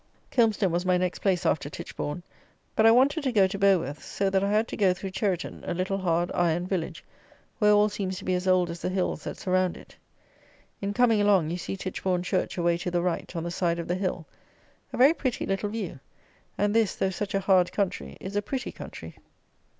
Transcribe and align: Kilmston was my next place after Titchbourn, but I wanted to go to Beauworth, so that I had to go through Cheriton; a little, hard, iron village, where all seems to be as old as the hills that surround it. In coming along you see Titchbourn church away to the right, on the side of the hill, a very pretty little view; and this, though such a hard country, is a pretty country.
Kilmston 0.31 0.71
was 0.71 0.83
my 0.83 0.97
next 0.97 1.19
place 1.19 1.45
after 1.45 1.69
Titchbourn, 1.69 2.23
but 2.75 2.87
I 2.87 2.91
wanted 2.91 3.21
to 3.23 3.31
go 3.31 3.45
to 3.45 3.59
Beauworth, 3.59 4.01
so 4.01 4.31
that 4.31 4.43
I 4.43 4.49
had 4.49 4.67
to 4.69 4.75
go 4.75 4.95
through 4.95 5.11
Cheriton; 5.11 5.63
a 5.63 5.75
little, 5.75 5.99
hard, 5.99 6.31
iron 6.33 6.65
village, 6.65 7.03
where 7.59 7.71
all 7.73 7.87
seems 7.87 8.17
to 8.17 8.25
be 8.25 8.33
as 8.33 8.47
old 8.47 8.71
as 8.71 8.81
the 8.81 8.89
hills 8.89 9.25
that 9.25 9.37
surround 9.37 9.77
it. 9.77 9.95
In 10.81 10.91
coming 10.91 11.21
along 11.21 11.51
you 11.51 11.57
see 11.59 11.77
Titchbourn 11.77 12.23
church 12.23 12.57
away 12.57 12.79
to 12.79 12.89
the 12.89 13.03
right, 13.03 13.31
on 13.35 13.43
the 13.43 13.51
side 13.51 13.77
of 13.77 13.87
the 13.87 13.93
hill, 13.93 14.25
a 14.91 14.97
very 14.97 15.13
pretty 15.13 15.45
little 15.45 15.69
view; 15.69 15.99
and 16.57 16.73
this, 16.73 16.95
though 16.95 17.11
such 17.11 17.35
a 17.35 17.39
hard 17.39 17.71
country, 17.71 18.17
is 18.19 18.35
a 18.35 18.41
pretty 18.41 18.71
country. 18.71 19.17